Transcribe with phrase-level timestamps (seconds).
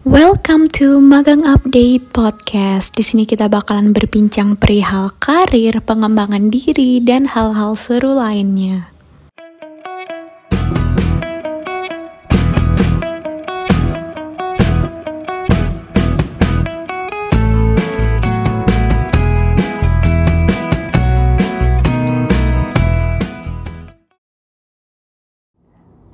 [0.00, 2.96] Welcome to Magang Update Podcast.
[2.96, 8.88] Di sini kita bakalan berbincang perihal karir, pengembangan diri, dan hal-hal seru lainnya.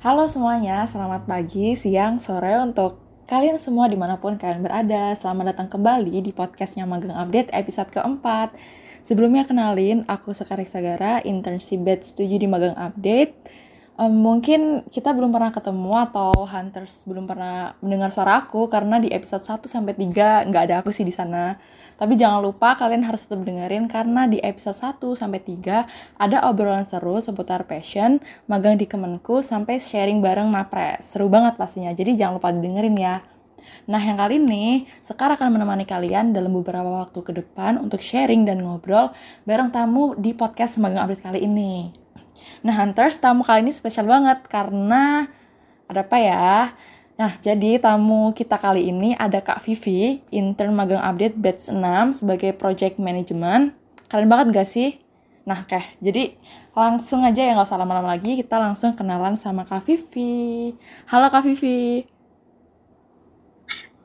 [0.03, 5.11] Halo semuanya, selamat pagi, siang, sore untuk kalian semua di mana pun kalian berada.
[5.11, 8.55] Selamat datang kembali di podcastnya Magang Update episode keempat.
[9.03, 13.35] Sebelumnya kenalin, aku Sekar Sagara, internship batch 7 di Magang Update.
[13.97, 19.09] Um, mungkin kita belum pernah ketemu atau Hunters belum pernah mendengar suara aku karena di
[19.09, 21.57] episode 1 sampai 3 nggak ada aku sih di sana.
[21.97, 26.85] Tapi jangan lupa kalian harus tetap dengerin karena di episode 1 sampai 3 ada obrolan
[26.85, 31.01] seru seputar passion, magang di Kemenku sampai sharing bareng Mapres.
[31.01, 31.89] Seru banget pastinya.
[31.89, 33.25] Jadi jangan lupa dengerin ya.
[33.89, 38.45] Nah, yang kali ini sekarang akan menemani kalian dalam beberapa waktu ke depan untuk sharing
[38.45, 39.09] dan ngobrol
[39.49, 42.06] bareng tamu di podcast Magang Update kali ini.
[42.65, 45.29] Nah, Hunters, tamu kali ini spesial banget karena
[45.85, 46.73] ada apa ya?
[47.17, 52.53] Nah, jadi tamu kita kali ini ada Kak Vivi, intern magang update batch 6 sebagai
[52.53, 53.73] project management.
[54.09, 55.01] Keren banget gak sih?
[55.47, 55.81] Nah, oke.
[56.03, 56.37] Jadi
[56.77, 60.75] langsung aja ya nggak usah lama-lama lagi, kita langsung kenalan sama Kak Vivi.
[61.09, 62.05] Halo Kak Vivi.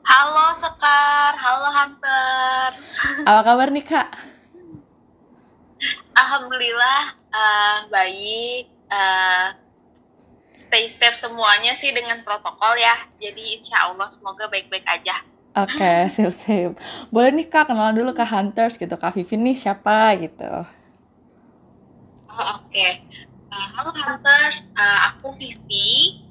[0.03, 2.97] Halo Sekar, halo Hunters.
[3.23, 4.32] Apa kabar nih Kak?
[6.13, 7.01] Alhamdulillah
[7.33, 8.69] uh, baik.
[8.87, 9.57] Uh,
[10.53, 13.09] stay safe semuanya sih dengan protokol ya.
[13.17, 15.25] Jadi insya Allah semoga baik-baik aja.
[15.53, 16.77] Oke, okay, sip-sip.
[17.09, 18.93] Boleh nih Kak kenalan dulu ke Hunters gitu.
[18.97, 20.53] Kak Vivi nih siapa gitu.
[22.29, 22.69] Oh, Oke.
[22.69, 22.91] Okay.
[23.49, 26.21] Uh, eh, halo Hunters, uh, aku Vivi.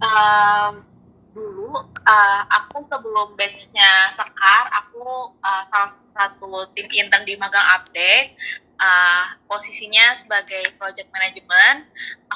[0.00, 0.89] Um,
[1.30, 1.70] dulu
[2.06, 8.34] uh, aku sebelum batchnya Sekar, aku uh, salah satu tim intern di Magang Update
[8.80, 11.86] uh, posisinya sebagai project management.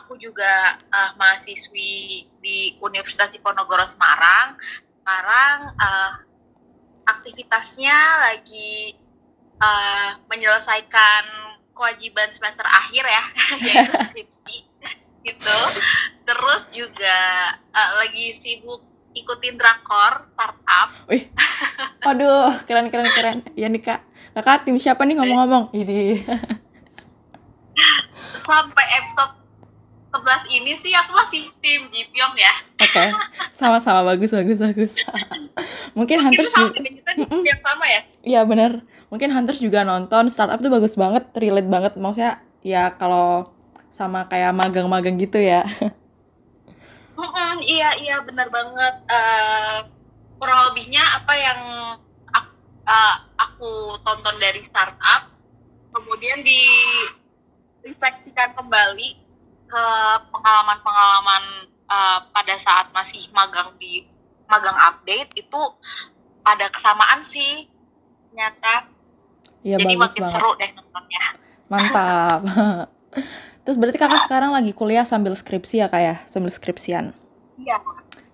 [0.04, 4.60] Aku juga uh, mahasiswi di Universitas Diponegoro Semarang.
[5.00, 6.12] Sekarang uh,
[7.04, 7.98] aktivitasnya
[8.30, 8.94] lagi
[9.58, 11.24] uh, menyelesaikan
[11.74, 13.24] kewajiban semester akhir ya,
[13.66, 14.56] yaitu skripsi
[15.24, 15.58] gitu.
[16.28, 17.18] Terus juga
[17.72, 20.88] uh, lagi sibuk ikutin drakor startup.
[21.08, 21.30] Wih,
[22.04, 23.38] waduh, keren keren keren.
[23.54, 24.00] Ya nih kak,
[24.36, 25.72] kakak tim siapa nih ngomong-ngomong?
[25.72, 26.22] Ini.
[28.34, 29.44] Sampai episode
[30.14, 32.54] 11 ini sih aku masih tim Jipyong ya.
[32.78, 33.10] Oke, okay.
[33.50, 34.92] sama-sama bagus bagus bagus.
[35.98, 36.78] Mungkin Hunters juga.
[36.78, 38.00] Kita yang sama ya?
[38.22, 38.82] Iya benar.
[39.10, 41.92] Mungkin Hunters juga nonton startup tuh bagus banget, relate banget.
[41.98, 43.53] Maksudnya ya kalau
[43.94, 45.62] sama kayak magang-magang gitu ya.
[47.14, 49.06] Mm -mm, iya iya benar banget.
[49.06, 49.86] Uh,
[50.42, 51.60] kurang lebihnya apa yang
[52.34, 52.50] aku,
[52.82, 55.30] uh, eh, aku tonton dari startup,
[55.94, 59.14] kemudian direfleksikan kembali
[59.70, 59.84] ke
[60.34, 64.10] pengalaman-pengalaman uh, pada saat masih magang di
[64.50, 65.62] magang update itu
[66.42, 67.70] ada kesamaan sih
[68.26, 68.90] ternyata.
[69.62, 70.34] Iya, Jadi makin banget.
[70.34, 71.38] seru deh nontonnya.
[71.70, 72.42] Mantap.
[73.64, 76.16] Terus berarti kakak sekarang lagi kuliah sambil skripsi ya kak ya?
[76.28, 77.16] Sambil skripsian?
[77.56, 77.80] Iya.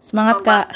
[0.03, 0.67] Semangat kak.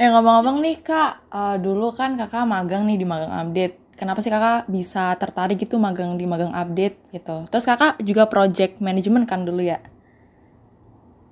[0.00, 3.76] eh ngomong-ngomong nih kak, uh, dulu kan kakak magang nih di magang update.
[3.92, 7.44] Kenapa sih kakak bisa tertarik gitu magang di magang update gitu?
[7.52, 9.78] Terus kakak juga project management kan dulu ya?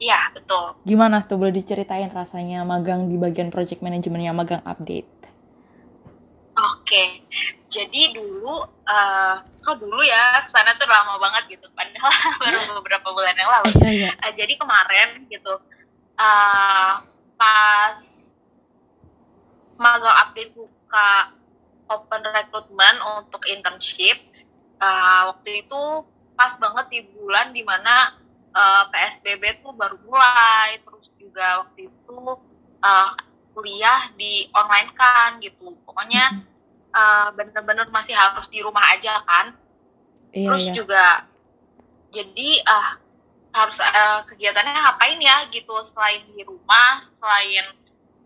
[0.01, 0.77] Iya betul.
[0.85, 5.30] Gimana tuh boleh diceritain rasanya magang di bagian project management yang magang update?
[6.61, 7.25] Oke,
[7.73, 8.53] jadi dulu,
[8.85, 9.35] uh,
[9.65, 12.13] kok dulu ya sana tuh lama banget gitu, padahal
[12.43, 13.73] baru beberapa bulan yang lalu.
[13.81, 14.11] Iya, iya.
[14.21, 15.57] Uh, jadi kemarin gitu,
[16.21, 17.01] uh,
[17.41, 17.99] pas
[19.81, 21.33] magang update buka
[21.89, 24.21] open recruitment untuk internship,
[24.85, 26.05] uh, waktu itu
[26.37, 28.21] pas banget di bulan di mana
[28.53, 32.19] uh, PSBB tuh baru mulai, terus juga waktu itu
[32.85, 33.11] uh,
[33.61, 36.49] kuliah di online kan gitu, pokoknya.
[36.91, 39.55] Uh, bener-bener masih harus di rumah aja kan.
[40.35, 40.75] Iya, terus iya.
[40.75, 41.05] juga
[42.11, 42.91] jadi uh,
[43.55, 45.71] harus uh, kegiatannya ngapain ya gitu.
[45.87, 47.67] Selain di rumah selain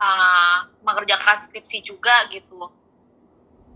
[0.01, 2.73] uh, mengerjakan skripsi juga gitu.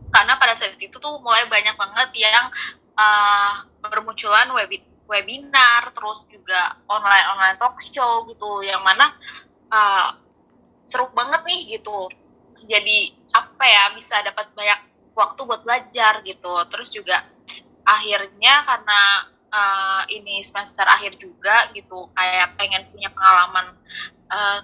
[0.09, 2.49] Karena pada saat itu tuh mulai banyak banget yang
[2.97, 8.65] uh, bermunculan webi webinar terus juga online online talk show gitu.
[8.65, 9.07] Yang mana
[9.69, 10.17] uh,
[10.89, 12.09] seru banget nih gitu.
[12.65, 14.81] Jadi apa ya bisa dapat banyak
[15.13, 16.53] waktu buat belajar gitu.
[16.73, 17.29] Terus juga
[17.85, 19.01] akhirnya karena
[19.53, 23.77] uh, ini semester akhir juga gitu kayak pengen punya pengalaman
[24.33, 24.61] uh,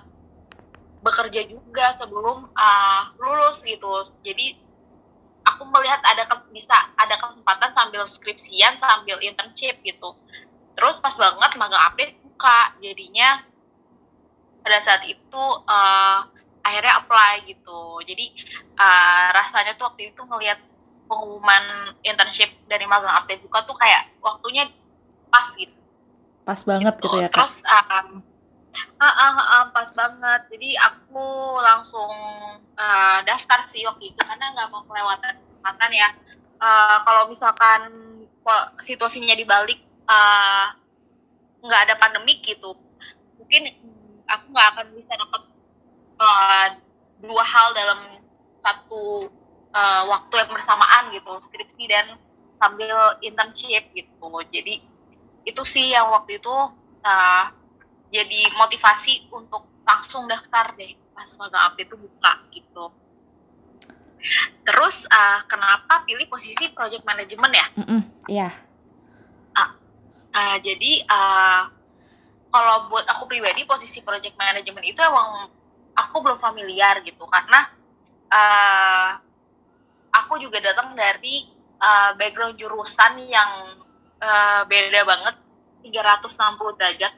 [1.05, 4.01] bekerja juga sebelum uh, lulus gitu.
[4.25, 4.57] Jadi
[5.45, 10.17] aku melihat ada bisa ada kesempatan sambil skripsian sambil internship gitu.
[10.75, 13.45] Terus pas banget magang update buka jadinya
[14.65, 16.25] pada saat itu uh,
[16.65, 18.01] akhirnya apply gitu.
[18.09, 18.33] Jadi
[18.81, 20.57] uh, rasanya tuh waktu itu ngelihat
[21.05, 24.65] pengumuman internship dari magang update buka tuh kayak waktunya
[25.29, 25.77] pas gitu.
[26.49, 27.37] Pas banget gitu, gitu ya kak?
[27.45, 28.25] terus um,
[28.73, 30.41] uh, uh, uh, uh, pas banget.
[30.49, 31.25] Jadi aku
[31.61, 32.13] langsung
[32.81, 36.09] uh, daftar sih waktu itu karena nggak mau kelewatan kesempatan ya.
[36.57, 37.81] Uh, kalau misalkan
[38.81, 39.81] situasinya dibalik
[41.65, 42.77] nggak uh, ada pandemik gitu
[43.41, 43.73] mungkin
[44.29, 45.43] aku nggak akan bisa dapat
[46.21, 46.67] uh,
[47.21, 48.01] dua hal dalam
[48.61, 49.29] satu
[49.73, 52.17] uh, waktu yang bersamaan gitu skripsi dan
[52.57, 54.81] sambil internship gitu jadi
[55.45, 56.57] itu sih yang waktu itu
[57.05, 57.45] uh,
[58.09, 62.85] jadi motivasi untuk langsung daftar deh pas magang update itu buka gitu.
[64.65, 67.67] Terus uh, kenapa pilih posisi project management ya?
[67.77, 67.85] Iya.
[67.85, 68.53] Mm yeah.
[69.59, 69.71] uh,
[70.33, 71.63] uh, jadi uh,
[72.55, 75.51] kalau buat aku pribadi posisi project management itu emang
[75.99, 77.67] aku belum familiar gitu karena
[78.31, 79.11] uh,
[80.15, 81.51] aku juga datang dari
[81.83, 83.83] uh, background jurusan yang
[84.23, 85.35] uh, beda banget
[85.83, 87.15] 360 derajat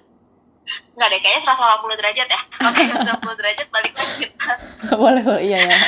[0.66, 2.40] Enggak deh, kayaknya 180 derajat ya.
[2.66, 4.50] Oke, 180 derajat balik lagi kita.
[4.98, 5.42] boleh, boleh.
[5.46, 5.78] Iya, ya.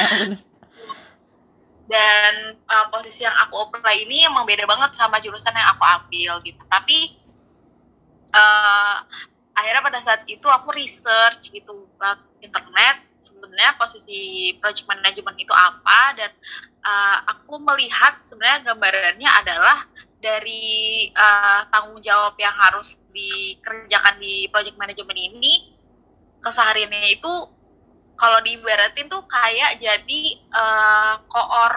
[1.90, 6.32] Dan uh, posisi yang aku apply ini emang beda banget sama jurusan yang aku ambil
[6.46, 6.62] gitu.
[6.70, 7.10] Tapi
[8.30, 9.02] uh,
[9.58, 16.14] akhirnya pada saat itu aku research gitu lewat internet sebenarnya posisi project management itu apa
[16.14, 16.31] dan
[16.87, 19.82] uh, aku melihat sebenarnya gambarannya adalah
[20.19, 25.75] dari uh, tanggung jawab yang harus dikerjakan di project management ini
[26.38, 27.32] kesehariannya itu
[28.19, 31.72] kalau diibaratin tuh kayak jadi uh, koor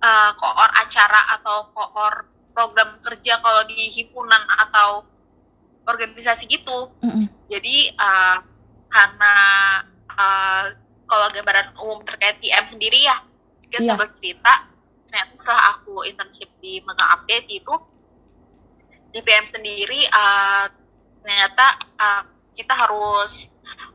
[0.00, 5.08] uh, koor acara atau koor program kerja kalau di himpunan atau
[5.86, 6.92] organisasi gitu.
[7.02, 7.26] Mm -hmm.
[7.50, 8.38] Jadi uh,
[8.92, 9.34] karena
[10.12, 10.64] uh,
[11.08, 13.20] kalau gambaran umum terkait PM sendiri ya
[13.72, 13.98] kita yeah.
[14.00, 14.52] bercerita
[15.08, 17.74] ternyata setelah aku internship di Mega Update itu
[19.12, 20.68] di PM sendiri uh,
[21.20, 21.66] ternyata
[22.00, 23.52] uh, kita harus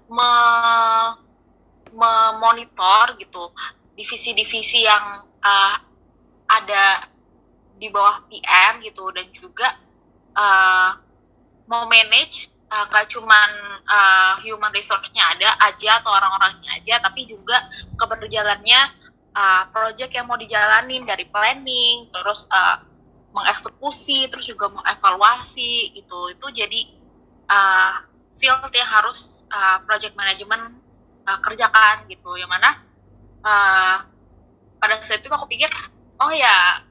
[0.10, 0.32] me
[1.94, 3.50] memonitor gitu
[3.98, 5.76] divisi-divisi yang uh,
[6.46, 7.10] ada
[7.78, 9.74] di bawah PM gitu dan juga
[10.38, 11.07] uh,
[11.68, 13.50] mau manage nggak uh, cuman
[13.88, 17.56] uh, human resource-nya ada aja atau orang-orangnya aja tapi juga
[17.96, 18.92] keberjalannya
[19.32, 22.84] uh, project yang mau dijalanin dari planning terus uh,
[23.38, 26.34] mengeksekusi terus juga mengevaluasi gitu.
[26.34, 26.82] Itu jadi
[27.46, 28.02] uh,
[28.34, 30.82] field yang harus uh, project management
[31.30, 32.34] uh, kerjakan gitu.
[32.34, 32.70] Yang mana
[33.46, 33.98] uh,
[34.82, 35.70] pada saat itu aku pikir
[36.18, 36.82] oh ya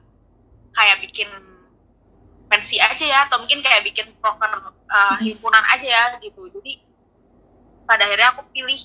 [0.71, 1.27] kayak bikin
[2.57, 6.49] pensi aja ya atau mungkin kayak bikin proker uh, himpunan aja ya gitu.
[6.49, 6.81] Jadi
[7.85, 8.81] pada akhirnya aku pilih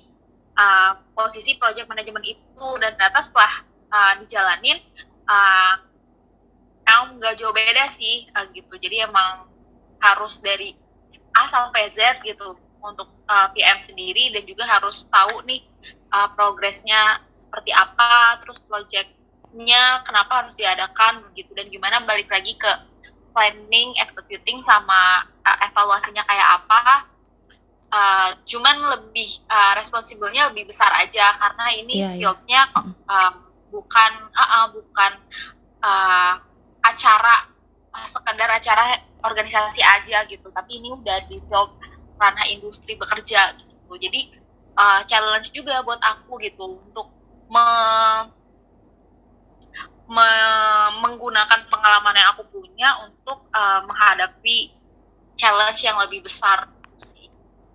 [0.60, 2.66] uh, posisi project management itu.
[2.84, 4.76] Dan ternyata setelah uh, dijalanin
[5.24, 5.80] uh,
[6.84, 8.76] emang nggak jauh beda sih uh, gitu.
[8.76, 9.48] Jadi emang
[10.04, 10.76] harus dari
[11.32, 12.52] A sampai Z gitu
[12.84, 14.36] untuk uh, PM sendiri.
[14.36, 15.64] Dan juga harus tahu nih
[16.12, 21.56] uh, progresnya seperti apa terus projectnya kenapa harus diadakan gitu.
[21.56, 22.91] Dan gimana balik lagi ke
[23.32, 27.12] planning, executing sama uh, evaluasinya kayak apa
[27.92, 32.18] uh, cuman lebih uh, responsibelnya lebih besar aja karena ini yeah, iya.
[32.18, 33.12] fieldnya yeah.
[33.12, 33.32] um,
[33.68, 35.12] bukan uh, uh, bukan
[35.84, 36.34] uh,
[36.82, 37.48] acara
[37.92, 41.72] uh, sekedar acara organisasi aja gitu tapi ini udah di field
[42.18, 44.20] ranah industri bekerja gitu jadi
[44.76, 47.12] uh, challenge juga buat aku gitu untuk
[47.52, 47.64] me,
[50.12, 50.30] me,
[51.00, 54.76] menggunakan pengalaman yang aku punya untuk uh, menghadapi
[55.40, 56.68] challenge yang lebih besar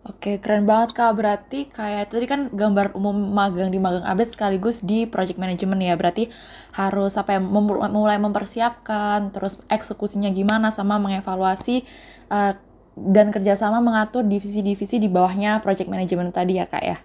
[0.07, 1.19] Oke, keren banget Kak.
[1.19, 5.99] Berarti kayak tadi kan gambar umum magang di magang update sekaligus di project management ya.
[5.99, 6.31] Berarti
[6.79, 11.83] harus apa ya mulai mempersiapkan, terus eksekusinya gimana sama mengevaluasi
[12.31, 12.55] uh,
[12.95, 16.97] dan kerjasama mengatur divisi-divisi di bawahnya project management tadi ya Kak ya.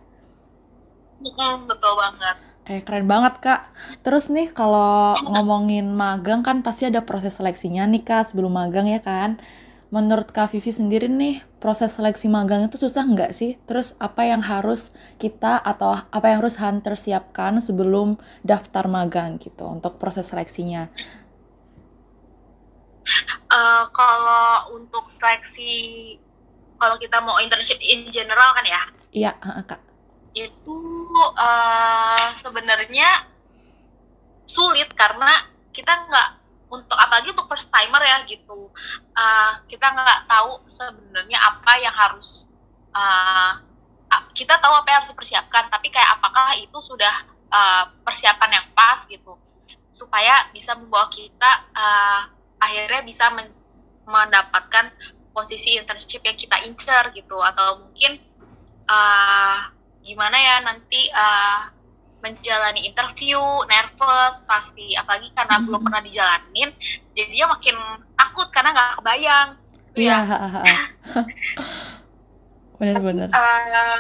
[1.67, 2.52] betul banget.
[2.73, 3.69] Kayak keren banget Kak.
[4.01, 9.05] Terus nih kalau ngomongin magang kan pasti ada proses seleksinya nih Kak sebelum magang ya
[9.05, 9.37] kan
[9.93, 13.61] menurut Kak Vivi sendiri nih, proses seleksi magang itu susah nggak sih?
[13.69, 14.89] Terus apa yang harus
[15.21, 20.89] kita atau apa yang harus Hunter siapkan sebelum daftar magang gitu untuk proses seleksinya?
[23.53, 26.17] Uh, kalau untuk seleksi,
[26.81, 28.83] kalau kita mau internship in general kan ya?
[29.13, 29.37] Iya,
[29.69, 29.92] Kak.
[30.33, 30.81] Itu
[31.37, 33.29] uh, sebenarnya
[34.49, 36.29] sulit karena kita nggak
[36.73, 38.73] untuk apalagi untuk first timer ya gitu.
[39.13, 42.49] Uh, kita nggak tahu sebenarnya apa yang harus
[42.97, 43.61] uh,
[44.33, 47.13] kita tahu apa yang harus dipersiapkan tapi kayak apakah itu sudah
[47.53, 49.37] uh, persiapan yang pas gitu.
[49.93, 52.21] Supaya bisa membawa kita uh,
[52.57, 53.53] akhirnya bisa men
[54.03, 54.91] mendapatkan
[55.33, 57.37] posisi internship yang kita incer gitu.
[57.37, 58.17] Atau mungkin
[58.89, 61.71] uh, gimana ya nanti uh,
[62.23, 64.95] menjalani interview nervous pasti.
[64.95, 65.65] Apalagi karena hmm.
[65.67, 66.71] belum pernah dijalanin
[67.15, 67.77] jadinya makin
[68.33, 69.49] takut karena nggak kebayang
[69.93, 70.19] iya
[72.81, 73.99] benar-benar uh,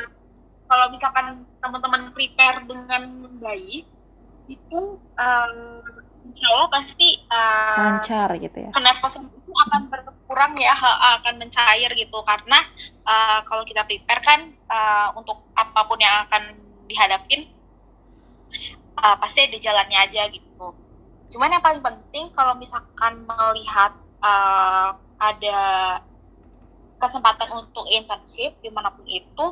[0.65, 3.85] kalau misalkan teman-teman prepare dengan baik
[4.49, 4.81] itu
[5.21, 5.85] uh,
[6.25, 8.71] insya Allah pasti uh, lancar gitu ya.
[8.73, 10.73] kenervosan itu akan berkurang ya
[11.21, 12.19] akan mencair gitu.
[12.25, 12.65] Karena
[13.07, 14.41] uh, kalau kita prepare kan
[14.71, 16.55] uh, untuk apa pun yang akan
[16.87, 17.49] dihadapin
[18.99, 20.67] uh, pasti ada jalannya aja gitu.
[21.33, 25.61] Cuman yang paling penting kalau misalkan melihat uh, ada
[27.01, 29.47] kesempatan untuk internship di mana pun itu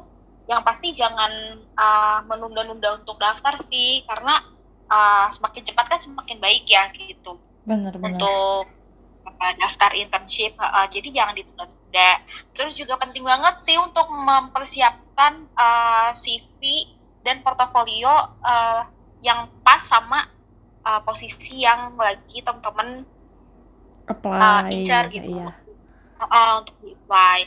[0.46, 4.04] yang pasti jangan uh, menunda-nunda untuk daftar sih.
[4.04, 4.38] Karena
[4.90, 7.40] uh, semakin cepat kan semakin baik ya gitu.
[7.64, 8.18] Benar, benar.
[8.18, 8.66] untuk
[9.24, 11.36] uh, daftar internship uh, jadi jangan
[11.90, 12.10] ditunda-tunda
[12.54, 16.86] terus juga penting banget sih untuk mempersiapkan uh, CV
[17.26, 18.82] dan portofolio uh,
[19.20, 20.24] yang pas sama
[20.86, 23.04] uh, posisi yang lagi teman-teman
[24.08, 25.38] apply uh, incar gitu.
[25.38, 25.54] iya.
[26.18, 27.38] uh, untuk apply.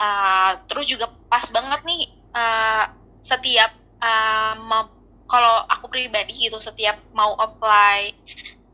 [0.00, 2.88] Uh, terus juga pas banget nih uh,
[3.20, 4.84] setiap uh,
[5.28, 8.16] kalau aku pribadi gitu setiap mau apply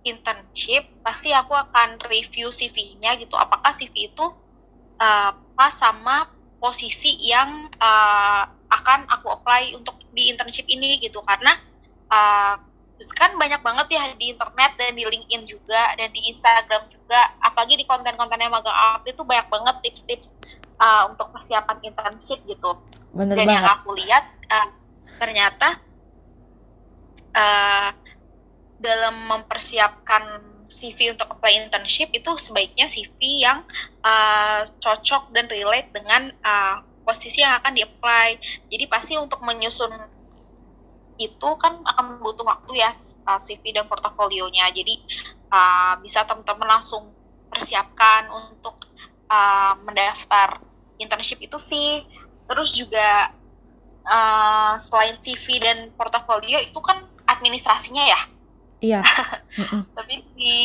[0.07, 3.35] internship pasti aku akan review CV-nya gitu.
[3.35, 4.27] Apakah CV itu
[5.01, 11.23] uh, pas sama posisi yang uh, akan aku apply untuk di internship ini gitu.
[11.23, 11.57] Karena
[12.11, 12.57] uh,
[13.13, 17.37] kan banyak banget ya di internet dan di LinkedIn juga dan di Instagram juga.
[17.45, 20.29] Apalagi di konten-konten yang magang update itu banyak banget tips-tips
[20.81, 22.81] uh, untuk persiapan internship gitu.
[23.13, 23.57] Bener dan banget.
[23.57, 24.69] yang aku lihat uh,
[25.17, 25.69] ternyata
[27.37, 27.91] uh,
[28.77, 33.63] dalam mempersiapkan CV untuk apply internship itu sebaiknya CV yang
[34.03, 38.29] uh, cocok dan relate dengan uh, posisi yang akan di-apply.
[38.67, 39.95] Jadi pasti untuk menyusun
[41.17, 42.93] itu kan akan butuh waktu ya
[43.31, 44.69] uh, CV dan portofolionya.
[44.75, 45.01] Jadi
[45.55, 47.15] uh, bisa teman-teman langsung
[47.49, 48.77] persiapkan untuk
[49.31, 50.61] uh, mendaftar
[50.99, 52.05] internship itu sih.
[52.47, 53.33] Terus juga
[54.07, 58.21] uh, selain CV dan portofolio itu kan administrasinya ya.
[58.81, 59.01] Iya.
[59.97, 60.57] Tapi di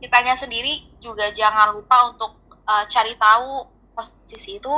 [0.00, 2.36] kitanya sendiri juga jangan lupa untuk
[2.68, 3.64] uh, cari tahu
[3.96, 4.74] posisi itu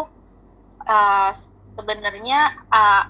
[0.87, 1.31] uh,
[1.75, 3.05] sebenarnya uh,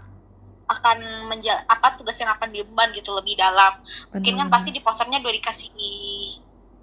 [0.69, 3.81] akan menja apa tugas yang akan diemban gitu lebih dalam.
[3.81, 4.13] Benar.
[4.21, 5.73] Mungkin kan pasti di posternya udah dikasih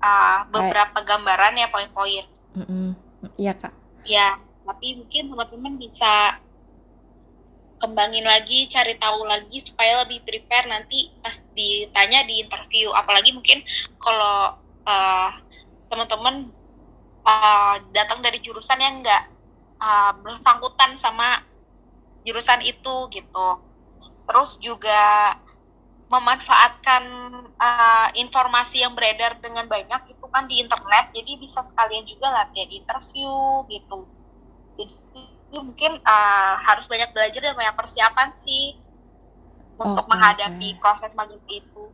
[0.02, 1.10] uh, beberapa Kayak.
[1.10, 2.26] gambaran ya poin-poin.
[3.38, 3.74] Iya kak.
[4.06, 6.38] Ya, tapi mungkin teman-teman bisa
[7.86, 12.90] kembangin lagi, cari tahu lagi supaya lebih prepare nanti pas ditanya di interview.
[12.90, 13.62] Apalagi mungkin
[14.02, 14.58] kalau
[14.90, 15.30] uh,
[15.94, 16.50] teman-teman
[17.26, 19.30] uh, datang dari jurusan yang enggak
[19.82, 21.46] uh, bersangkutan sama
[22.26, 23.48] jurusan itu gitu
[24.26, 25.38] terus juga
[26.10, 27.04] memanfaatkan
[27.58, 32.70] uh, informasi yang beredar dengan banyak itu kan di internet jadi bisa sekalian juga latihan
[32.70, 34.10] interview gitu
[34.78, 34.96] jadi
[35.62, 38.76] mungkin uh, harus banyak belajar dan banyak persiapan sih
[39.76, 40.80] untuk okay, menghadapi okay.
[40.80, 41.86] proses magang itu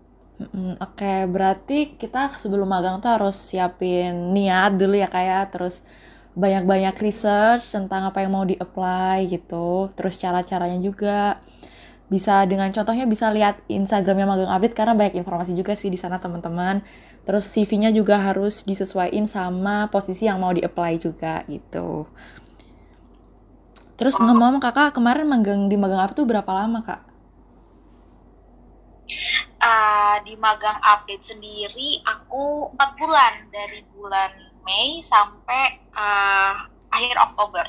[0.41, 5.51] Oke, okay, berarti kita sebelum magang tuh harus siapin niat dulu ya kayak ya.
[5.53, 5.85] terus
[6.33, 11.37] banyak-banyak research tentang apa yang mau di-apply gitu, terus cara-caranya juga
[12.11, 16.17] bisa dengan contohnya bisa lihat Instagramnya Magang Update karena banyak informasi juga sih di sana
[16.19, 16.83] teman-teman.
[17.23, 22.09] Terus CV-nya juga harus disesuaikan sama posisi yang mau di-apply juga gitu.
[24.01, 27.05] Terus ngomong kakak kemarin magang di Magang Update tuh berapa lama kak?
[29.61, 34.33] Uh, di Magang Update sendiri aku 4 bulan dari bulan
[34.65, 37.61] Mei sampai uh, akhir Oktober.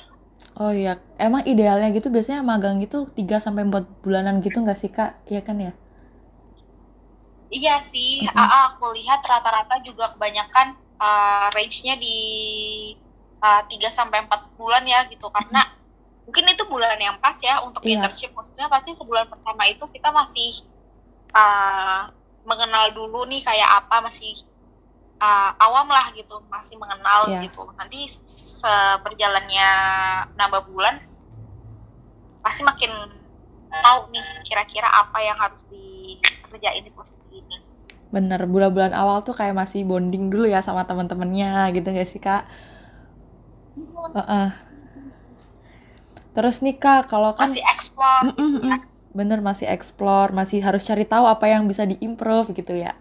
[0.56, 4.88] Oh iya, emang idealnya gitu biasanya magang gitu 3 sampai 4 bulanan gitu nggak sih
[4.88, 5.28] Kak?
[5.28, 5.76] Iya kan ya?
[7.52, 8.72] Iya sih, mm -hmm.
[8.72, 12.16] aku lihat rata-rata juga kebanyakan uh, range-nya di
[13.44, 15.81] uh, 3 sampai 4 bulan ya gitu karena mm -hmm.
[16.32, 18.00] Mungkin itu bulan yang pas ya untuk yeah.
[18.00, 18.32] internship.
[18.32, 20.64] Maksudnya pasti sebulan pertama itu kita masih
[21.36, 22.08] uh,
[22.48, 24.32] mengenal dulu nih kayak apa, masih
[25.22, 27.42] uh, awam lah gitu masih mengenal yeah.
[27.46, 29.68] gitu nanti seberjalannya
[30.34, 30.98] nambah bulan
[32.42, 32.90] pasti makin
[33.70, 37.56] tahu nih kira-kira apa yang harus dikerjain di posisi ini
[38.12, 42.44] bener bulan-bulan awal tuh kayak masih bonding dulu ya sama teman-temannya gitu gak sih kak
[43.78, 44.71] uh -uh.
[46.36, 48.78] Terus nih kak kalau kan masih explore Mm, mm, mm.
[49.18, 52.92] bener masih explore masih harus cari tahu apa yang bisa diimprove gitu ya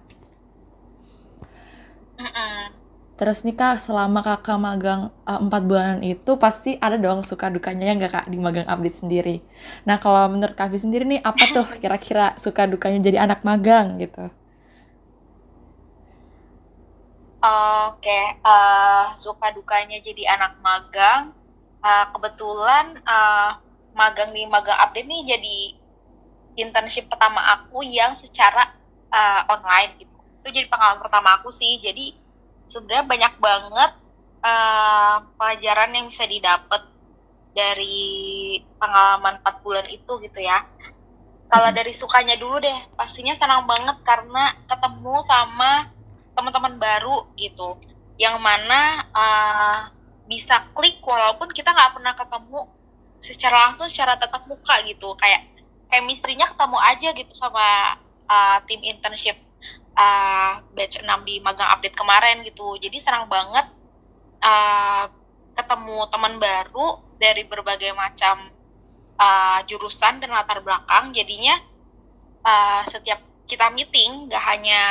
[2.20, 2.72] Mm-mm.
[3.20, 7.84] terus nih kak selama kakak magang uh, empat bulanan itu pasti ada dong suka dukanya
[7.90, 9.36] ya nggak kak di magang update sendiri
[9.88, 14.26] nah kalau menurut Kavi sendiri nih apa tuh kira-kira suka dukanya jadi anak magang gitu
[17.90, 18.20] Oke,
[18.54, 21.22] eh, suka dukanya jadi anak magang.
[21.82, 23.50] Eh, kebetulan eh,
[23.98, 25.58] magang di magang update nih jadi
[26.62, 28.70] internship pertama aku yang secara
[29.10, 30.14] eh, online gitu.
[30.42, 31.82] Itu jadi pengalaman pertama aku sih.
[31.82, 32.14] Jadi
[32.70, 33.92] sebenarnya banyak banget
[34.46, 36.86] eh, pelajaran yang bisa didapat
[37.52, 40.62] dari pengalaman 4 bulan itu gitu ya.
[41.50, 41.80] Kalau Mm-mm.
[41.82, 45.90] dari sukanya dulu deh, pastinya senang banget karena ketemu sama
[46.32, 47.76] teman-teman baru gitu
[48.16, 49.92] yang mana uh,
[50.32, 52.72] bisa klik walaupun kita nggak pernah ketemu
[53.20, 55.12] secara langsung secara tatap muka gitu.
[55.20, 55.52] Kayak
[55.92, 58.00] chemistry-nya ketemu aja gitu sama
[58.32, 59.36] uh, tim internship
[60.00, 62.80] uh, batch 6 di magang update kemarin gitu.
[62.80, 63.68] Jadi senang banget
[64.40, 65.12] uh,
[65.52, 68.48] ketemu teman baru dari berbagai macam
[69.20, 71.12] uh, jurusan dan latar belakang.
[71.12, 71.60] Jadinya
[72.48, 74.82] uh, setiap kita meeting gak hanya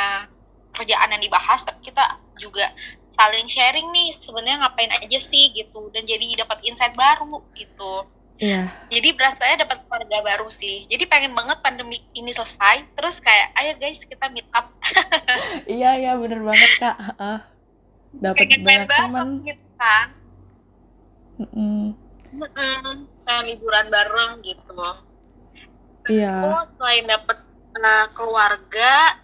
[0.76, 2.72] kerjaan yang dibahas tapi kita juga
[3.12, 8.08] saling sharing nih sebenarnya ngapain aja sih gitu dan jadi dapat insight baru gitu.
[8.40, 8.72] Iya.
[8.88, 10.88] Jadi berasanya dapat keluarga baru sih.
[10.88, 14.72] Jadi pengen banget pandemi ini selesai terus kayak ayo guys kita meet up.
[15.68, 16.96] Iya iya bener banget kak.
[16.96, 17.38] Heeh.
[18.10, 20.06] dapat banyak teman gitu kan.
[21.38, 21.94] Mm-mm.
[22.30, 24.82] Mm-mm, pengen liburan bareng gitu.
[26.10, 26.34] Iya.
[26.42, 27.38] Terus selain dapet
[27.76, 29.20] uh, keluarga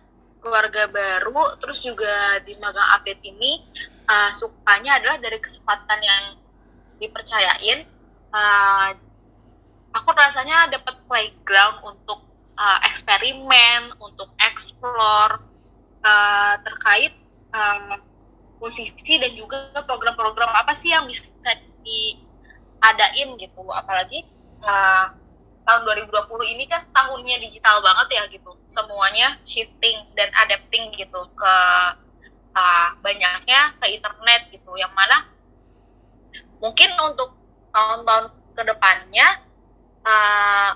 [0.47, 3.67] keluarga baru terus juga di magang update ini
[4.07, 6.25] uh, sukanya adalah dari kesempatan yang
[7.03, 7.83] dipercayain
[8.31, 8.95] uh,
[9.91, 12.23] aku rasanya dapat playground untuk
[12.55, 15.43] uh, eksperimen untuk explore
[16.07, 17.11] uh, terkait
[17.51, 17.99] uh,
[18.63, 21.27] posisi dan juga program-program apa sih yang bisa
[21.83, 24.23] diadain gitu apalagi
[24.63, 25.11] uh,
[25.67, 28.55] tahun 2020 ini kan tahunnya digital banget ya gitu.
[28.63, 31.55] Semuanya shifting dan adapting gitu ke
[32.55, 34.71] uh, banyaknya ke internet gitu.
[34.79, 35.27] Yang mana
[36.63, 37.35] mungkin untuk
[37.75, 39.27] tahun-tahun ke depannya
[40.07, 40.71] uh,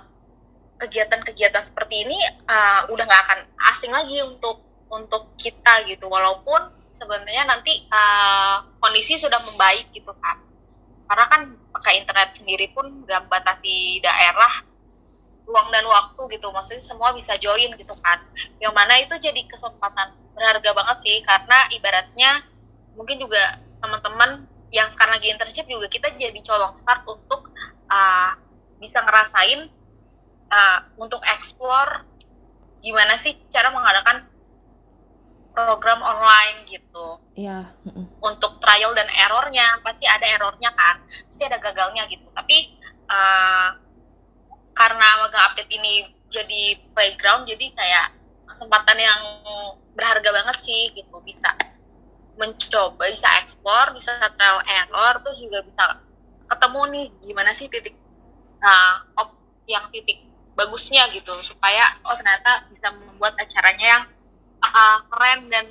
[0.82, 2.18] kegiatan-kegiatan seperti ini
[2.50, 4.58] uh, udah nggak akan asing lagi untuk
[4.90, 6.10] untuk kita gitu.
[6.10, 10.42] Walaupun sebenarnya nanti uh, kondisi sudah membaik gitu kan.
[11.06, 14.69] Karena kan pakai internet sendiri pun udah batasi daerah
[15.50, 16.54] ruang dan waktu gitu.
[16.54, 18.22] Maksudnya semua bisa join gitu kan.
[18.62, 21.18] Yang mana itu jadi kesempatan berharga banget sih.
[21.26, 22.46] Karena ibaratnya
[22.94, 27.50] mungkin juga teman-teman yang sekarang lagi internship juga kita jadi colong start untuk
[27.90, 28.32] uh,
[28.78, 29.66] bisa ngerasain
[30.46, 32.06] uh, untuk explore
[32.80, 34.30] gimana sih cara mengadakan
[35.50, 37.18] program online gitu.
[37.34, 38.06] Iya Mm-mm.
[38.22, 41.02] untuk trial dan errornya pasti ada errornya kan.
[41.26, 42.24] Pasti ada gagalnya gitu.
[42.30, 42.78] Tapi
[43.10, 43.70] uh,
[44.80, 48.16] karena magang update ini jadi playground jadi kayak
[48.48, 49.20] kesempatan yang
[49.92, 51.20] berharga banget sih gitu.
[51.20, 51.52] Bisa
[52.40, 56.00] mencoba bisa ekspor bisa trial error terus juga bisa
[56.48, 57.92] ketemu nih gimana sih titik
[58.64, 59.36] nah op
[59.68, 60.24] yang titik
[60.56, 61.36] bagusnya gitu.
[61.44, 64.04] Supaya oh ternyata bisa membuat acaranya yang
[64.64, 65.68] uh, keren dan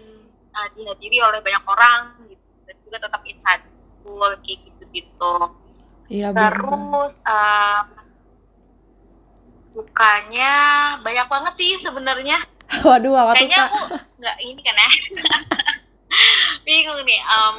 [0.54, 2.46] uh, dihadiri oleh banyak orang gitu.
[2.70, 5.34] Dan juga tetap insightful kayak gitu gitu
[6.10, 7.86] bener terus uh,
[9.74, 10.52] bukanya
[11.02, 12.38] banyak banget sih sebenarnya.
[12.88, 13.80] Waduh apa tuh kayaknya aku
[14.20, 14.90] nggak ini kan ya.
[16.66, 17.58] Bingung nih um,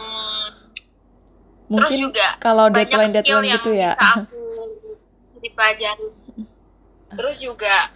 [1.71, 3.93] terus mungkin juga kalau banyak deadline skill deadline gitu ya.
[3.95, 4.41] bisa aku
[5.23, 6.09] bisa dipelajari.
[7.19, 7.91] Terus juga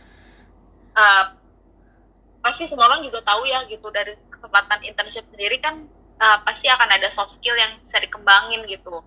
[0.98, 1.24] uh,
[2.42, 5.87] pasti semua orang juga tahu ya gitu dari kesempatan internship sendiri kan
[6.18, 9.03] uh, pasti akan ada soft skill yang bisa dikembangin gitu.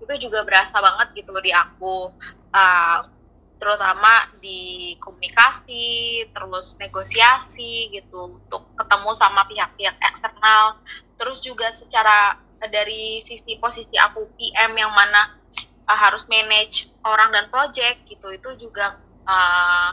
[0.00, 2.08] Itu juga berasa banget gitu di aku.
[2.56, 3.19] Uh,
[3.60, 10.80] terutama di komunikasi terus negosiasi gitu untuk ketemu sama pihak-pihak eksternal.
[11.20, 12.40] Terus juga secara
[12.72, 15.36] dari sisi posisi aku PM yang mana
[15.84, 18.96] uh, harus manage orang dan project gitu itu juga
[19.28, 19.92] uh,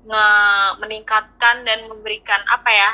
[0.00, 0.26] nge
[0.80, 2.90] meningkatkan dan memberikan apa ya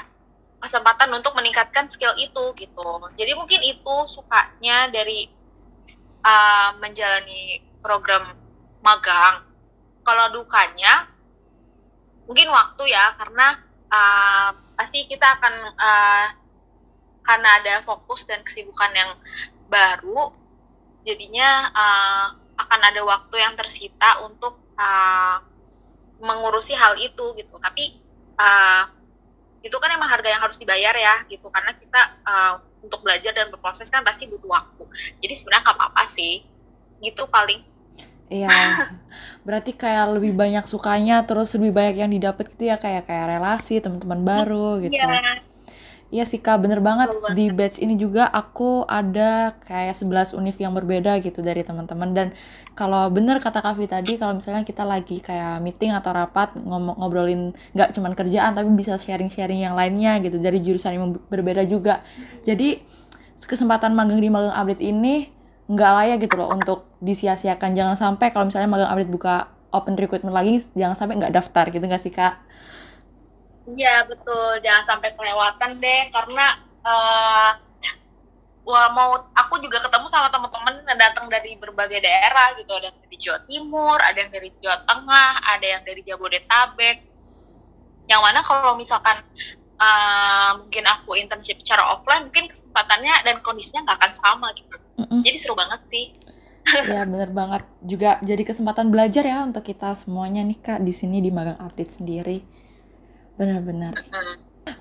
[0.58, 2.90] kesempatan untuk meningkatkan skill itu gitu.
[3.14, 5.30] Jadi mungkin itu sukanya dari
[6.26, 8.34] uh, menjalani program
[8.82, 9.46] magang
[10.06, 11.10] kalau dukanya
[12.30, 13.58] mungkin waktu ya karena
[13.90, 16.26] uh, pasti kita akan uh,
[17.26, 19.10] karena ada fokus dan kesibukan yang
[19.66, 20.30] baru
[21.02, 25.42] jadinya uh, akan ada waktu yang tersita untuk uh,
[26.22, 27.54] mengurusi hal itu gitu.
[27.60, 28.00] Tapi
[28.38, 28.88] uh,
[29.62, 31.50] itu kan emang harga yang harus dibayar ya gitu.
[31.50, 34.84] Karena kita uh, untuk belajar dan berproses kan pasti butuh waktu.
[35.20, 36.42] Jadi sebenarnya nggak apa-apa sih.
[37.02, 37.60] Gitu paling
[38.26, 38.90] Iya,
[39.46, 43.78] berarti kayak lebih banyak sukanya, terus lebih banyak yang didapat gitu ya kayak kayak relasi
[43.78, 44.98] teman-teman baru gitu.
[44.98, 45.42] Iya.
[46.06, 47.10] Iya sih Kak, bener banget.
[47.34, 52.14] Di batch ini juga aku ada kayak 11 univ yang berbeda gitu dari teman-teman.
[52.14, 52.30] Dan
[52.78, 57.58] kalau bener kata Kavi tadi, kalau misalnya kita lagi kayak meeting atau rapat ngomong ngobrolin
[57.74, 62.06] nggak cuman kerjaan, tapi bisa sharing-sharing yang lainnya gitu dari jurusan yang berbeda juga.
[62.46, 62.78] Jadi
[63.42, 65.26] kesempatan magang di magang update ini
[65.66, 67.74] nggak layak gitu loh untuk disia-siakan.
[67.74, 69.34] Jangan sampai kalau misalnya magang update buka
[69.74, 72.34] open recruitment lagi, jangan sampai nggak daftar gitu nggak sih Kak?
[73.66, 76.46] Iya betul, jangan sampai kelewatan deh karena
[76.86, 77.50] uh,
[78.62, 82.98] wah mau aku juga ketemu sama teman-teman yang datang dari berbagai daerah gitu, ada yang
[83.02, 86.96] dari Jawa Timur, ada yang dari Jawa Tengah, ada yang dari Jabodetabek.
[88.06, 89.18] Yang mana kalau misalkan
[89.78, 94.76] uh, mungkin aku internship secara offline, mungkin kesempatannya dan kondisinya nggak akan sama gitu.
[95.00, 95.20] Mm -mm.
[95.24, 96.04] Jadi seru banget sih.
[96.92, 97.62] ya bener banget.
[97.84, 102.02] Juga jadi kesempatan belajar ya untuk kita semuanya nih kak di sini di magang update
[102.02, 102.42] sendiri.
[103.38, 103.94] Benar-benar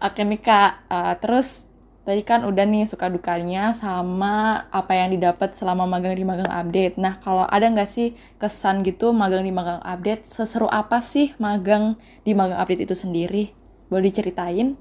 [0.01, 1.69] oke nih kak uh, terus
[2.05, 7.01] tadi kan udah nih suka dukanya sama apa yang didapat selama magang di magang update.
[7.01, 11.97] Nah kalau ada nggak sih kesan gitu magang di magang update seseru apa sih magang
[12.21, 13.43] di magang update itu sendiri?
[13.89, 14.77] Boleh diceritain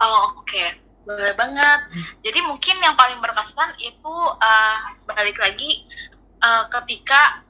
[0.00, 0.48] oh oke.
[0.48, 0.68] Okay.
[1.00, 1.80] boleh banget.
[2.22, 5.88] Jadi mungkin yang paling berkesan itu uh, balik lagi
[6.44, 7.42] uh, ketika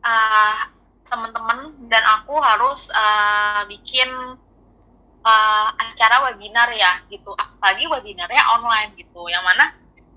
[0.00, 0.70] uh,
[1.10, 4.08] teman-teman dan aku harus uh, bikin
[5.26, 7.34] uh, acara webinar ya gitu.
[7.34, 9.26] Apalagi webinarnya online gitu.
[9.26, 9.64] Yang mana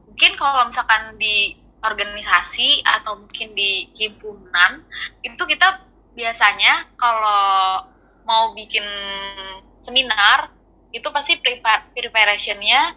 [0.06, 4.82] mungkin kalau misalkan di organisasi atau mungkin di himpunan
[5.22, 5.86] itu kita
[6.18, 7.86] biasanya kalau
[8.26, 8.84] mau bikin
[9.78, 10.57] seminar
[10.96, 11.40] itu pasti
[11.94, 12.96] preparationnya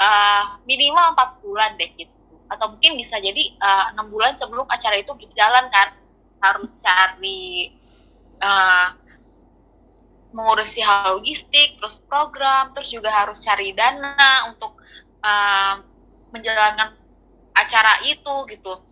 [0.00, 4.66] uh, minimal empat bulan deh gitu atau mungkin bisa jadi eh, enam uh, bulan sebelum
[4.66, 5.94] acara itu berjalan kan
[6.42, 7.70] harus cari
[8.42, 8.90] uh,
[10.34, 14.78] mengurusi hal logistik, terus program, terus juga harus cari dana untuk
[15.22, 15.78] uh,
[16.34, 16.94] menjalankan
[17.54, 18.82] acara itu gitu.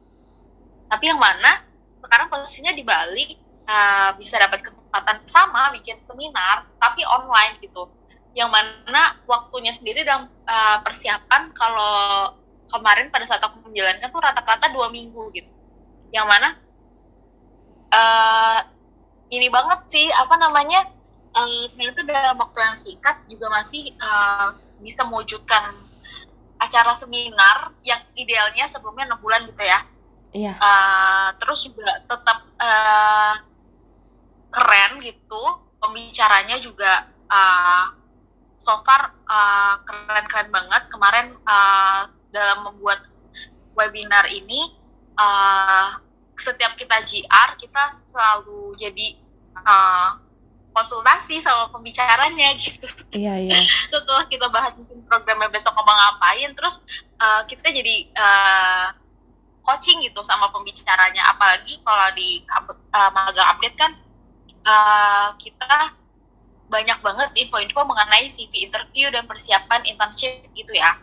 [0.86, 1.62] Tapi yang mana
[2.02, 7.86] sekarang posisinya di Bali uh, bisa dapat kesempatan sama bikin seminar tapi online gitu.
[8.36, 12.36] Yang mana waktunya sendiri dalam uh, persiapan kalau
[12.68, 15.50] kemarin pada saat aku menjalankan tuh rata-rata dua minggu gitu.
[16.14, 16.48] Yang mana
[17.92, 18.60] uh,
[19.28, 20.88] ini banget sih apa namanya
[21.34, 25.74] uh, ternyata dalam waktu yang singkat juga masih uh, bisa mewujudkan
[26.58, 29.80] acara seminar yang idealnya sebelumnya enam bulan gitu ya.
[30.30, 30.52] Iya.
[30.60, 33.34] Uh, terus juga tetap uh,
[34.52, 35.42] keren gitu,
[35.80, 37.97] pembicaranya juga uh,
[38.58, 39.14] so far
[39.86, 40.82] keren-keren uh, banget.
[40.90, 43.06] Kemarin uh, dalam membuat
[43.78, 44.74] webinar ini,
[45.14, 46.02] uh,
[46.38, 49.18] setiap kita GR kita selalu jadi
[49.62, 50.18] uh,
[50.74, 52.86] konsultasi sama pembicaranya gitu.
[53.14, 53.58] Iya iya.
[53.90, 56.82] Setelah kita bahas mungkin programnya besok ngomong ngapain, terus
[57.18, 58.86] uh, kita jadi uh,
[59.66, 61.34] coaching gitu sama pembicaranya.
[61.34, 63.92] Apalagi kalau di uh, magang update kan
[64.66, 65.98] uh, kita
[66.68, 71.00] banyak banget info-info mengenai CV interview dan persiapan internship gitu ya.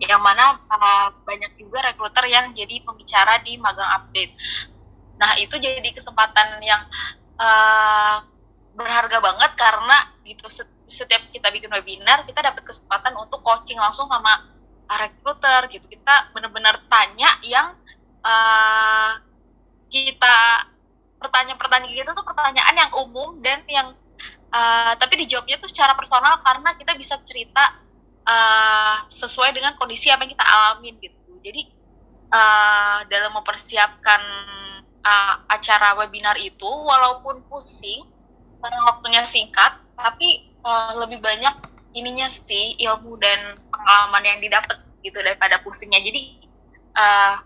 [0.00, 4.32] Yang mana uh, banyak juga rekruter yang jadi pembicara di magang update.
[5.20, 6.84] Nah itu jadi kesempatan yang
[7.40, 8.24] uh,
[8.78, 10.46] berharga banget karena gitu
[10.86, 14.46] setiap kita bikin webinar kita dapat kesempatan untuk coaching langsung sama
[14.88, 17.74] recruiter gitu kita benar-benar tanya yang
[18.22, 19.18] uh,
[19.90, 20.70] kita
[21.18, 23.92] pertanyaan-pertanyaan gitu tuh pertanyaan yang umum dan yang
[24.52, 27.64] uh, tapi dijawabnya tuh secara personal karena kita bisa cerita
[28.24, 31.32] uh, sesuai dengan kondisi apa yang kita alamin gitu.
[31.44, 31.62] Jadi
[32.32, 34.20] uh, dalam mempersiapkan
[35.04, 38.04] uh, acara webinar itu walaupun pusing
[38.58, 41.54] karena waktunya singkat tapi uh, lebih banyak
[41.94, 46.02] ininya sih ilmu dan pengalaman yang didapat gitu daripada pusingnya.
[46.02, 46.42] Jadi
[46.98, 47.36] uh,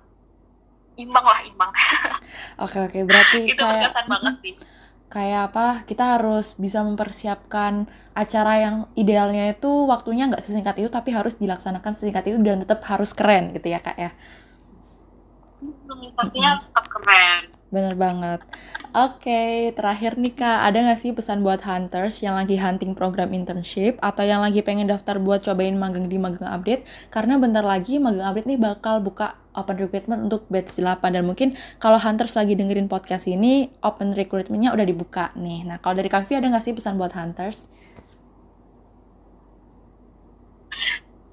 [0.99, 1.73] imbang lah imbang.
[2.69, 2.99] Oke oke.
[3.09, 4.55] Berarti itu kayak, berkesan banget sih
[5.13, 7.85] kayak apa kita harus bisa mempersiapkan
[8.17, 12.81] acara yang idealnya itu waktunya nggak sesingkat itu tapi harus dilaksanakan sesingkat itu dan tetap
[12.89, 14.11] harus keren gitu ya kak ya?
[16.17, 18.45] Pastinya harus tetap keren Bener banget.
[18.93, 23.97] Oke, terakhir nih Kak, ada nggak sih pesan buat hunters yang lagi hunting program internship
[24.05, 26.85] atau yang lagi pengen daftar buat cobain magang di Magang Update?
[27.09, 31.57] Karena bentar lagi Magang Update nih bakal buka open recruitment untuk batch 8 dan mungkin
[31.81, 35.65] kalau hunters lagi dengerin podcast ini, open recruitmentnya udah dibuka nih.
[35.65, 37.73] Nah, kalau dari Kavi ada nggak sih pesan buat hunters?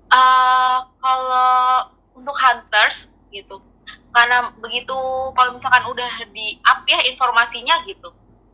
[0.08, 3.60] Uh, kalau untuk hunters gitu,
[4.10, 4.98] karena begitu
[5.38, 8.10] kalau misalkan udah di up ya informasinya gitu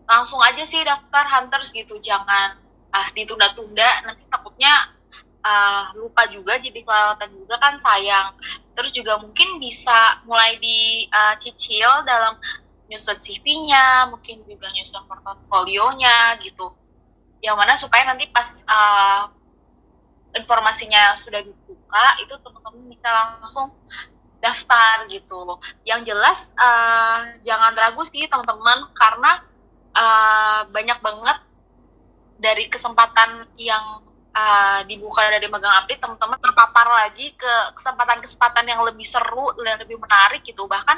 [0.05, 1.97] langsung aja sih daftar hunters gitu.
[1.99, 2.57] Jangan
[2.93, 4.05] ah ditunda-tunda.
[4.05, 4.93] Nanti takutnya
[5.41, 8.37] uh, lupa juga jadi kelewatan juga kan sayang.
[8.77, 12.37] Terus juga mungkin bisa mulai dicicil uh, dalam
[12.85, 16.73] nyusun CV-nya mungkin juga nyusun portofolionya gitu.
[17.41, 19.29] Yang mana supaya nanti pas uh,
[20.35, 23.71] informasinya sudah dibuka itu teman-teman bisa langsung
[24.45, 25.58] daftar gitu.
[25.81, 29.41] Yang jelas uh, jangan ragu sih teman-teman karena
[29.97, 31.38] uh, banyak banget
[32.38, 34.05] dari kesempatan yang
[34.36, 39.97] uh, dibuka dari magang update teman-teman terpapar lagi ke kesempatan-kesempatan yang lebih seru dan lebih
[39.97, 40.69] menarik gitu.
[40.69, 40.97] Bahkan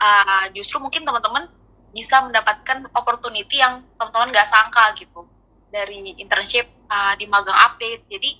[0.00, 1.46] uh, justru mungkin teman-teman
[1.92, 5.24] bisa mendapatkan opportunity yang teman-teman nggak sangka gitu
[5.68, 8.08] dari internship uh, di magang update.
[8.08, 8.30] Jadi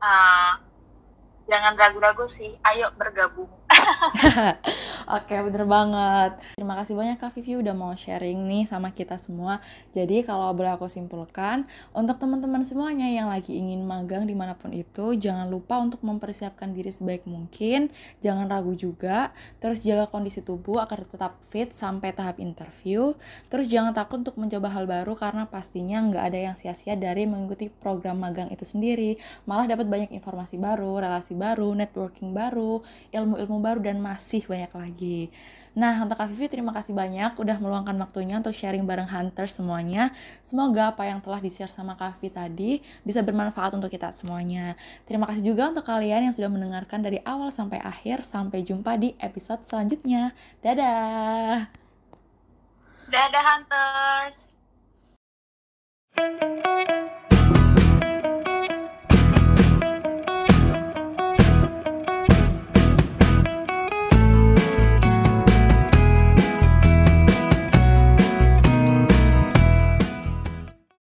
[0.00, 0.67] uh,
[1.48, 3.48] jangan ragu-ragu sih, ayo bergabung.
[5.16, 6.36] Oke, bener banget.
[6.60, 9.64] Terima kasih banyak Kak Vivi udah mau sharing nih sama kita semua.
[9.96, 11.64] Jadi kalau boleh aku simpulkan,
[11.96, 16.76] untuk teman-teman semuanya yang lagi ingin magang di mana pun itu, jangan lupa untuk mempersiapkan
[16.76, 17.88] diri sebaik mungkin,
[18.20, 23.16] jangan ragu juga, terus jaga kondisi tubuh agar tetap fit sampai tahap interview,
[23.48, 27.72] terus jangan takut untuk mencoba hal baru karena pastinya nggak ada yang sia-sia dari mengikuti
[27.72, 29.16] program magang itu sendiri,
[29.48, 32.82] malah dapat banyak informasi baru, relasi baru, networking baru,
[33.14, 35.20] ilmu-ilmu baru dan masih banyak lagi.
[35.78, 40.10] Nah, untuk Kak Vivi terima kasih banyak udah meluangkan waktunya untuk sharing bareng Hunter semuanya.
[40.42, 42.70] Semoga apa yang telah di-share sama Kak Vivi tadi
[43.06, 44.74] bisa bermanfaat untuk kita semuanya.
[45.06, 48.26] Terima kasih juga untuk kalian yang sudah mendengarkan dari awal sampai akhir.
[48.26, 50.34] Sampai jumpa di episode selanjutnya.
[50.66, 51.70] Dadah.
[53.06, 54.58] Dadah Hunters.
[56.18, 57.37] Thank you.